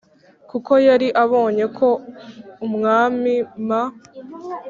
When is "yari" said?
0.87-1.07